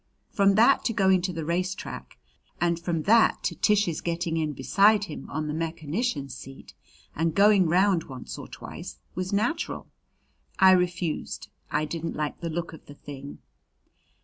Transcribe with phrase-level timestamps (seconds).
[0.31, 2.17] From that to going to the race track,
[2.59, 6.73] and from that to Tish's getting in beside him on the mechanician's seat
[7.15, 9.85] and going round once or twice, was natural.
[10.57, 13.43] I refused; I didn't like the look of the thing.